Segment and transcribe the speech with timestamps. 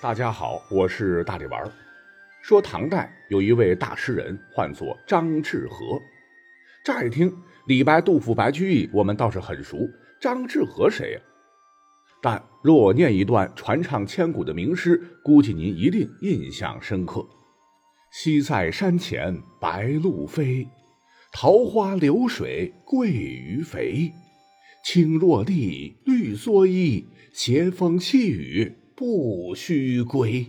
[0.00, 1.60] 大家好，我是大力丸。
[2.40, 6.00] 说唐代有一位大诗人，唤作张志和。
[6.84, 9.90] 乍一听李白、杜甫、白居易，我们倒是很熟。
[10.20, 11.20] 张志和谁呀？
[12.22, 17.26] 但若念一段传唱千古的名诗，估计您一定印象深刻
[18.12, 20.68] ：“西塞山前白鹭飞，
[21.32, 24.12] 桃花流水鳜鱼肥。
[24.84, 30.44] 青箬笠，绿蓑衣，斜风细雨。”不须归。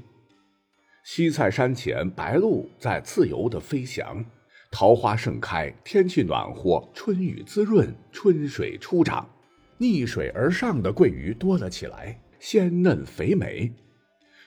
[1.04, 4.26] 西塞山前，白鹭在自由的飞翔，
[4.72, 9.30] 桃花盛开，天气暖和，春雨滋润，春水初长，
[9.78, 13.72] 逆水而上的桂鱼多了起来，鲜嫩肥美。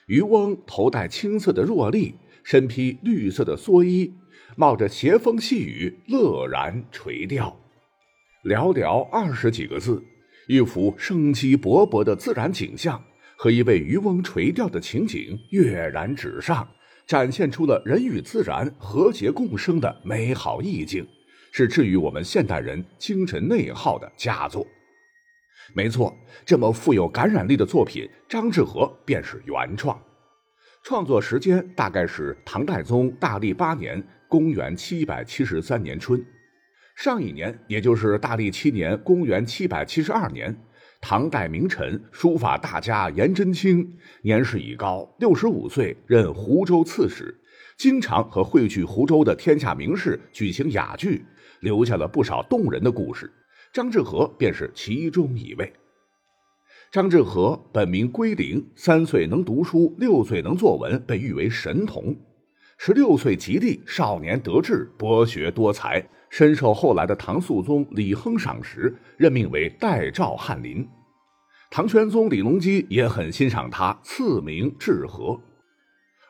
[0.07, 4.13] 渔翁头戴青色的箬笠，身披绿色的蓑衣，
[4.57, 7.57] 冒着斜风细雨，乐然垂钓。
[8.43, 10.03] 寥寥二十几个字，
[10.49, 13.01] 一幅生机勃勃的自然景象。
[13.43, 16.65] 和一位渔翁垂钓的情景跃然纸上，
[17.05, 21.05] 展现出了人与自然和谐共生的美好意境，
[21.51, 24.65] 是治愈我们现代人精神内耗的佳作。
[25.73, 30.01] 没错，这么富有感染力的作品，张志和便是原创。
[30.81, 36.25] 创作时间大概是唐代宗大历八年（公元七百七十三年春），
[36.95, 40.57] 上一年，也就是大历七年（公元七百七十二年）。
[41.05, 47.37] 唐代名臣、书法大家颜真卿年事已高，六十五岁，任湖州刺史，
[47.77, 51.25] 经常和汇聚湖州的天下名士举行雅聚，
[51.59, 53.29] 留下了不少动人的故事。
[53.73, 55.73] 张志和便是其中一位。
[56.89, 62.15] 张志和本名归零，三岁能读书，六岁能作文，被誉为神童。
[62.77, 66.07] 十六岁及第，少年得志，博学多才。
[66.33, 70.89] 深受后来的唐肃宗李亨赏识，任命为代诏翰林。
[71.69, 75.39] 唐玄宗李隆基也很欣赏他，赐名志和。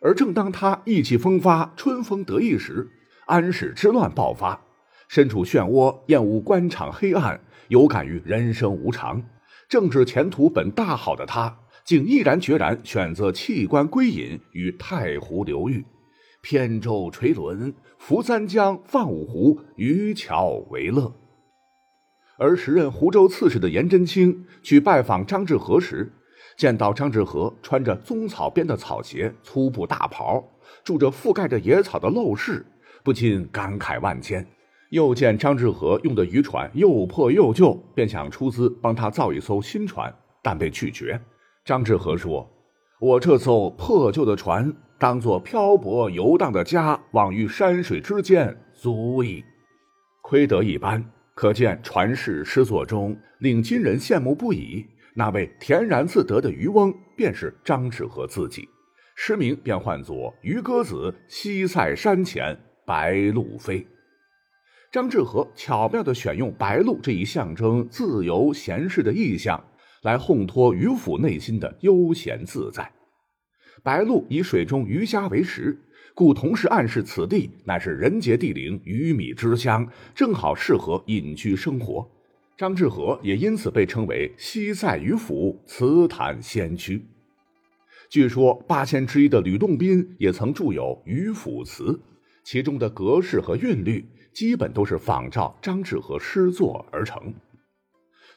[0.02, 2.86] 而正当他意气风发、春风得意时，
[3.28, 4.60] 安史之乱爆发，
[5.08, 7.40] 身处漩涡，厌恶官场黑暗，
[7.70, 9.24] 有感于人生无常，
[9.70, 15.86] 政治前途本大好的他，竟毅然决然选择弃官归隐，于太湖流域。
[16.46, 21.14] 扁舟垂纶，扶三江，放五湖，渔樵为乐。
[22.38, 26.12] 而时任湖州刺史的颜真卿去拜访张志和时，
[26.58, 30.44] 见到张志和穿着棕草编的草鞋、粗布大袍，
[30.84, 32.66] 住着覆盖着野草的陋室，
[33.06, 34.46] 不禁感慨万千。
[34.90, 41.22] 又见张志和用的渔船又破又旧，便想出资帮他造一艘新船，但被拒绝。
[41.64, 42.46] 张志和说
[43.00, 49.44] ：“我这艘破旧的船。”当做漂泊游荡的家，往于山水之间，足矣。
[50.22, 51.04] 亏得一般，
[51.36, 54.86] 可见传世诗作中令今人羡慕不已。
[55.14, 58.66] 那位恬然自得的渔翁，便是张志和自己。
[59.18, 63.82] 诗名便唤作《渔歌子·西塞山前白鹭飞》。
[64.90, 69.62] 张志和巧妙地选用白鹭这一象征自由闲适的意象，
[70.04, 72.90] 来烘托渔夫内心的悠闲自在。
[73.84, 75.78] 白鹭以水中鱼虾为食，
[76.16, 79.86] 故同时暗示此地乃是人杰地灵、鱼米之乡，
[80.16, 82.10] 正好适合隐居生活。
[82.56, 87.06] 张志和也因此被称为西塞渔府词坛先驱。
[88.10, 91.84] 据说八仙之一的吕洞宾也曾著有《渔府词》，
[92.42, 97.34] 其中的格式和韵律基本都是仿照张志和诗作而成。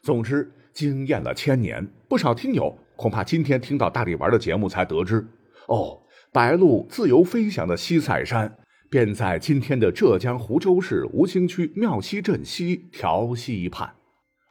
[0.02, 5.24] 总之，惊艳了千年，不少听友恐怕今天听到大力丸的节目才得知。
[5.68, 8.58] 哦，白鹭自由飞翔的西塞山，
[8.90, 13.94] 便在今天的浙江湖州市吴兴区庙西镇西条西畔。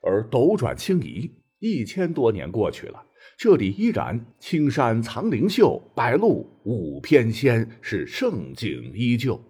[0.01, 3.03] 而斗转星移，一千多年过去了，
[3.38, 9.41] 这里依然青山藏灵秀，白鹭舞翩跹，是盛景依旧。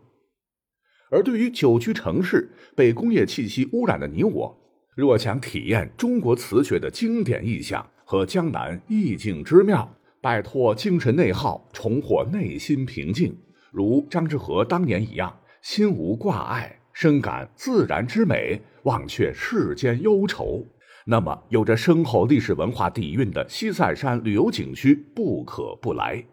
[1.11, 4.57] 而对于久居城市、被工业气息污染的你我，
[4.95, 9.93] 若想体验中国词学的经典意象和江南意境之妙，
[10.25, 13.37] 摆脱精神内耗，重获内心平静，
[13.71, 15.31] 如张之和当年一样，
[15.61, 20.65] 心无挂碍，深感自然之美，忘却世间忧愁。
[21.05, 26.25] 那么，有着深厚历史文化底蕴的西塞山旅游景区不可不来。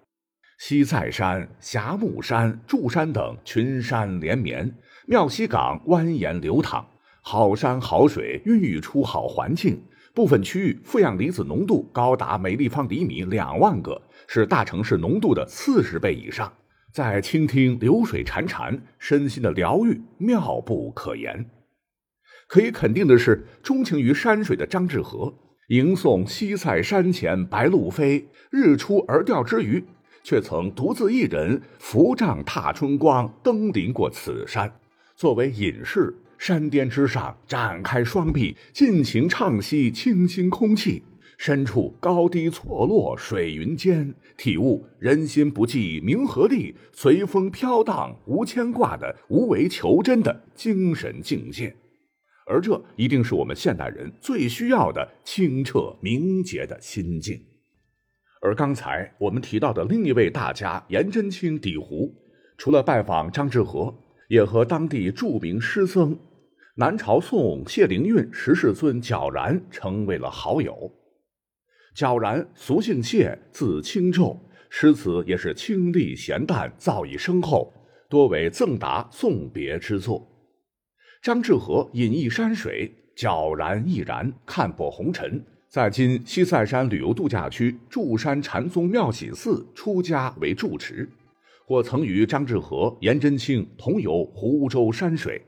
[0.59, 4.75] 西塞山、霞木山、柱山等群山连绵，
[5.07, 6.83] 庙西港蜿蜒流淌，
[7.21, 9.83] 好山好水孕育出好环境。
[10.15, 16.53] 部分区域负氧离子浓度高达每立方厘米两万个，是大城市浓度的四十倍以上。
[16.93, 21.49] 在倾听流水潺潺，身心的疗愈妙不可言。
[22.47, 25.33] 可以肯定的是，钟情于山水的张志和，
[25.69, 29.83] 吟诵西塞山前白鹭飞，日出而钓之余，
[30.23, 34.71] 却曾独自一人扶杖踏春光，登临过此山，
[35.17, 36.15] 作为隐士。
[36.45, 41.01] 山巅之上，展开双臂，尽情畅吸清新空气；
[41.39, 51.73] 深处高低错落，水云间，体悟人心不计名和利，随风飘荡，无牵挂的无为求真的精神境界。
[52.45, 57.41] 而这一定是我们现代人最需要的清澈明洁的心境。
[58.41, 62.13] 而刚才我们提到的另一位大家颜真卿底湖，
[62.59, 63.97] 除了拜访张志和，
[64.27, 66.19] 也和当地著名诗僧。
[66.77, 70.91] 南朝宋谢灵运十世尊皎然成为了好友。
[71.95, 74.39] 皎然俗姓谢，字清昼，
[74.71, 77.71] 诗词也是清丽咸淡，造诣深厚，
[78.09, 80.27] 多为赠答送别之作。
[81.21, 91.07] 张志和隐逸山水，皎然亦然，看破红尘，在今西塞山旅游度假区祝山禅宗妙喜寺出家为住持，
[91.67, 95.43] 或曾与张志和、颜真卿同游湖州山水。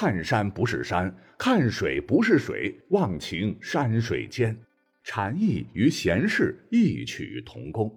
[0.00, 4.56] 看山不是山，看水不是水，忘情山水间，
[5.02, 7.92] 禅意与闲适异曲同工。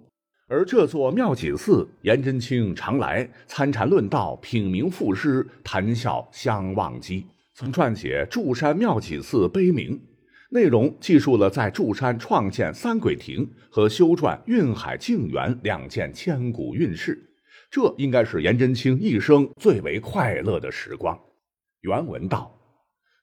[0.48, 9.96] 而这座妙锦寺，颜真卿常来参禅论道、品茗赋诗、谈笑相忘机，曾撰写《祝山妙锦寺碑铭》，
[10.50, 17.16] 内容记述了在祝山创建三鬼亭和修撰运海静园两件千古韵事。
[17.70, 21.16] 这应该是颜真卿一生最为快乐的时光。
[21.82, 22.58] 原文道：“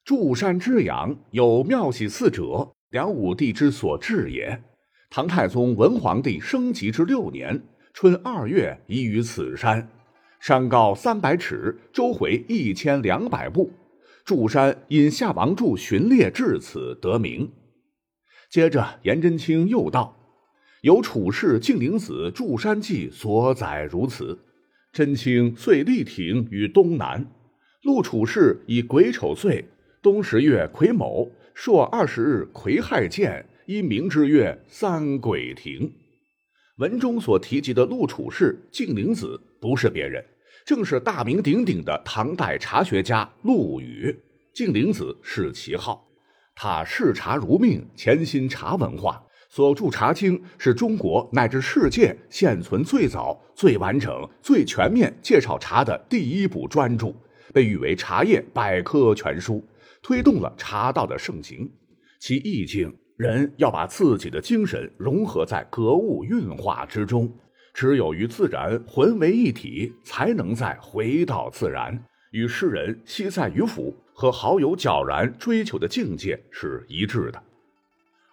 [0.04, 4.62] 祝山之阳，有妙喜寺者，梁武帝之所治也。
[5.10, 7.64] 唐太宗文皇帝升极之六年
[7.94, 9.90] 春二月，移于此山。
[10.42, 13.72] 山高三百尺，周回一千两百步。
[14.26, 17.50] 祝山因夏王柱巡猎至此得名。”
[18.52, 20.18] 接着，颜真卿又道
[20.84, 24.38] ：“有处士敬陵子祝山记所载如此。
[24.92, 27.26] 真卿遂立亭于东南。”
[27.84, 29.64] 陆处士以癸丑岁
[30.02, 35.90] 冬十月癸卯朔二十日癸亥见，一名之月三鬼亭。
[36.80, 40.22] 文中所提及的陆处士敬灵子，不是别人，
[40.66, 44.14] 正是大名鼎鼎的唐代茶学家陆羽。
[44.54, 46.06] 敬灵子是其号，
[46.56, 57.14] 他视茶如命，潜心茶文化，所著《茶经》是中国乃至世界现存最早、最完整、最全面介绍茶的第一部专著。
[57.54, 59.64] 被誉为茶叶百科全书，
[60.02, 61.70] 推动了茶道的盛行。
[62.20, 67.32] 其意境，人要把自己的精神融合在格物韵化之中，
[67.74, 77.42] 只有与自然混为一体，才能再回到自然，与诗人西塞于府和好友皎然追求的境界是一致的。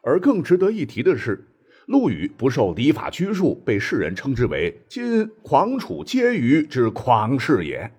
[0.02, 1.46] 而更值得一提的是，
[1.86, 7.90] 陆羽不受礼法拘束，被世人称之为“今狂楚皆余之狂士也”。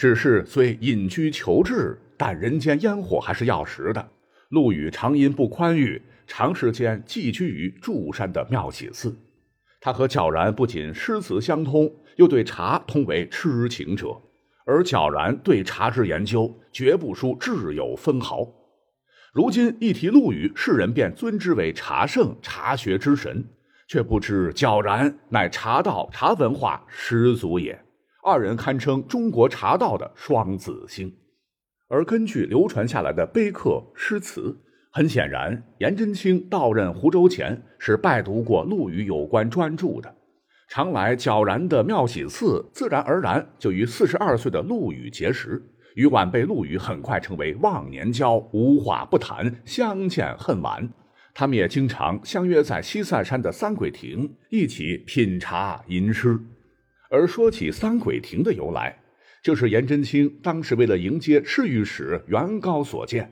[0.00, 4.08] 只是虽隐居求治，但人间烟火还是要食的。
[4.48, 9.14] 陆羽常因不宽裕，长时间寄居于祝山的妙喜寺。
[9.78, 14.06] 他和皎然不仅诗词相通，又对茶通为痴情者。
[14.64, 18.48] 而皎然对茶之研究，绝不输挚友分毫。
[19.34, 23.44] 如今一提陆羽，世人便尊之为茶圣、茶学之神，
[23.86, 27.78] 却不知皎然乃茶道、茶文化始祖也。
[28.22, 31.10] 二人堪称中国茶道的双子星，
[31.88, 34.58] 而根据流传下来的碑刻诗词，
[34.92, 40.14] 很显然，颜真卿到任湖州前是拜读过陆羽有关专著的，
[40.68, 45.62] 常来皎然的妙喜寺，自然而然就与四十二岁的陆羽结识，
[45.94, 50.88] 与晚辈陆羽很快成为忘年交，无话不谈，相见恨晚。
[51.32, 56.38] 他们也经常相约在西塞山的三鬼亭一起品茶吟诗。
[57.10, 58.96] 而说起三鬼亭的由来，
[59.42, 63.30] 就是颜真卿当时为了迎接侍御史元高所建。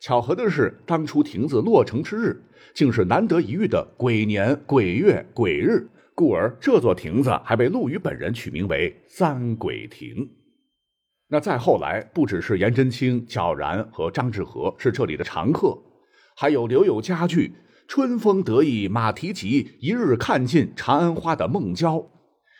[0.00, 2.42] 巧合的是，当初亭子落成之日，
[2.72, 10.30] 竟是难得一遇的鬼年鬼月鬼日，故而这座亭子还被陆羽本人取名为三鬼亭。
[11.28, 15.76] 那再后来，不只是颜真卿、皎然和张志和是这里的常客，
[16.34, 17.52] 还有留有佳句
[17.86, 22.08] “春风得意马蹄疾，一日看尽长安花”的孟郊。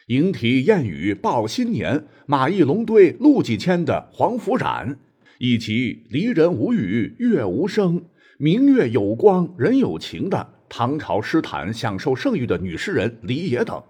[0.09, 4.99] 莺啼燕语报新年，马邑龙堆路几千的黄甫冉，
[5.37, 8.03] 以及离人无语月无声，
[8.39, 13.83] 明月有光人有情的唐朝诗坛享受盛誉的女诗人李野等，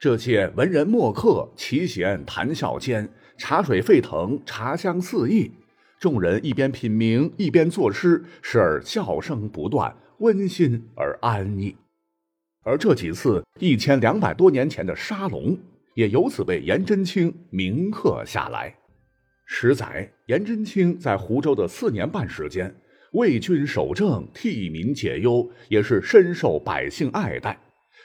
[0.00, 5.52] 这些文人墨客齐闲谈笑间，茶水沸腾，茶香四溢，
[6.00, 11.76] 众人一边品茗，一边作诗，时而笑声不断，温馨而安逸。
[12.66, 15.56] 而这几次一千两百多年前的沙龙，
[15.94, 18.74] 也由此被颜真卿铭刻下来。
[19.46, 22.74] 十载，颜真卿在湖州的四年半时间，
[23.12, 27.56] 为君守政，替民解忧，也是深受百姓爱戴。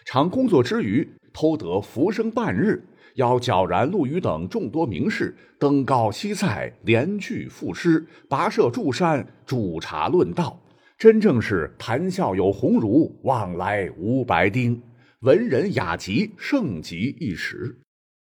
[0.05, 10.60] 常工作之余，偷得浮生半日，邀皎然、陆羽等众多名士登高西塞，联句赋诗，跋涉诸山，煮茶论道。
[11.01, 14.79] 真正是谈笑有鸿儒，往来无白丁，
[15.21, 17.75] 文人雅集，盛极一时。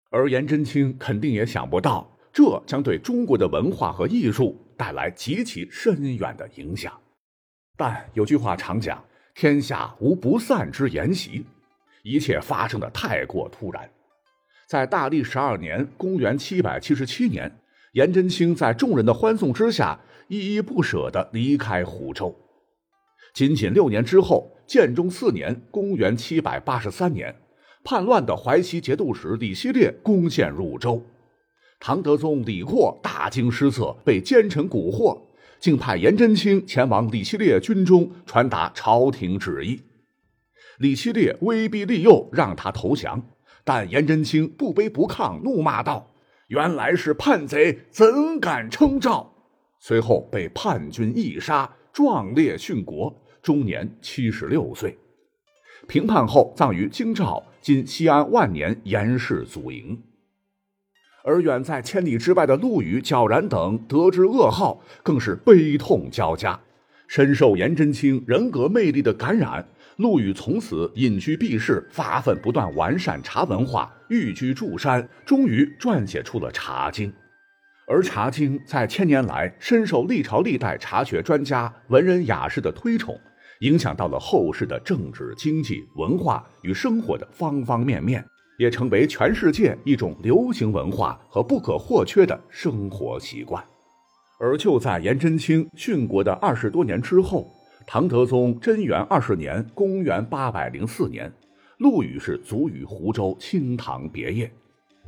[0.09, 6.91] 而颜真卿肯定也想不到，这将对中国的文化和艺术带来极其深远的影响。
[7.77, 9.01] 但有句话常讲
[9.33, 11.45] ：“天下无不散之筵席。”
[12.03, 13.89] 一切发生的太过突然。
[14.67, 17.49] 在大历十二年（公元777年），
[17.95, 19.97] 颜真卿在众人的欢送之下，
[20.27, 22.37] 依依不舍地离开湖州。
[23.37, 27.35] 仅仅六年之后，建中四年（公元783年），
[27.85, 31.03] 叛乱的淮西节度使李希烈攻陷汝州，
[31.79, 35.21] 唐德宗李阔大惊失色，被奸臣蛊惑，
[35.59, 39.83] 竟派颜真卿前往李希烈军中传达朝廷旨意。
[40.79, 43.23] 李希烈威逼利诱，让他投降，
[43.63, 46.11] 但颜真卿不卑不亢，怒骂道
[46.49, 49.31] ：“原来是叛贼，怎敢称诏？”
[49.79, 53.15] 随后被叛军一杀，壮烈殉国。
[53.47, 54.97] 终年七十六岁，
[55.87, 59.97] 平叛后葬于京兆（今西安万年严氏祖茔）。
[61.23, 66.59] 而远在千里之外的陆羽、皎然等得知噩耗，更是悲痛交加。
[67.07, 77.09] 深受颜真卿人格魅力的感染，陆羽从此隐居避世，发奋不断完善茶文化，寓居祝山，终于撰写出了《茶经》。
[77.87, 83.17] 而《茶经》在千年来深受历朝历代茶学专家、文人雅士的推崇。
[83.61, 88.23] 影响到了后世的政治、经济、文化与生活的方方面面，
[88.59, 93.63] 也成为全世界一种流行文化和不可或缺的生活习惯。
[94.39, 97.51] 而就在颜真卿殉国的二十多年之后，
[97.87, 101.33] 唐德宗贞元二十年（公元804年），
[101.79, 104.51] 陆羽是卒于湖州清塘别业。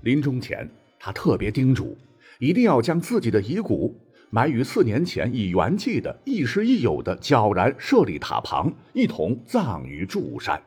[0.02, 0.68] 临终前，
[1.00, 1.96] 他特别叮嘱，
[2.40, 3.96] 一定要将自己的遗骨。
[4.32, 10.62] 埋于四年前已圆寂的亦师亦友的皎然舍利塔旁，一同葬于祝山。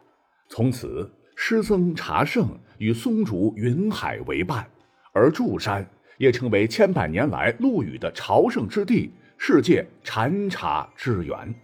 [0.48, 4.66] 从此，师僧茶圣与松竹云海为伴，
[5.12, 5.88] 而祝山
[6.18, 11.54] 也成为千百年来陆羽的朝圣之地，世界禅茶之源。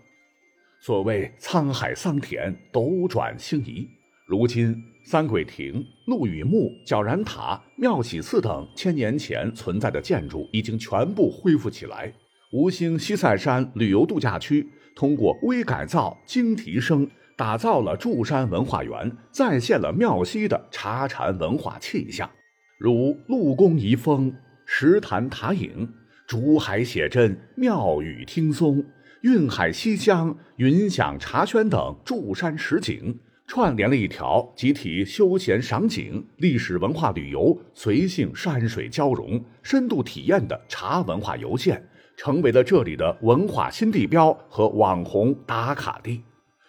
[0.81, 3.89] 所谓沧海桑田，斗转星移，
[4.29, 4.77] 如今。
[5.05, 12.13] 三鬼亭、陆羽墓、皎然塔、妙喜寺等千年前存在的建筑已经全部恢复起来。
[12.53, 17.09] 吴兴西塞山旅游度假区通过微改造、精提升，
[17.39, 22.31] 打造了祝山文化园，再现了庙西的茶禅文化气象，
[22.77, 24.31] 如陆宫遗风、
[24.67, 25.91] 石潭塔影、
[26.27, 28.85] 竹海写真、妙语听松、
[29.23, 33.19] 韵海西厢、云响茶轩等祝山实景。
[33.49, 41.83] 串联了一条集体休闲赏景、历史文化旅游、随性山水交融、深度体验的茶文化游线，
[42.15, 46.23] 成为了这里的文化新地标和网红打卡地。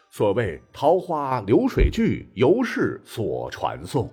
[0.09, 4.09] 所谓“桃花流水聚，游是所传颂”。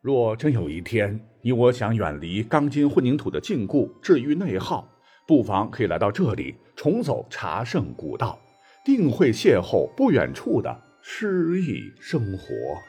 [0.00, 4.88] 若真有一天，你我想远离钢筋混凝土的禁锢，治愈内耗，
[5.26, 8.38] 不妨可以来到这里，重走茶圣古道，
[8.84, 10.82] 定会邂逅不远处的。
[11.08, 12.82] 诗意生活。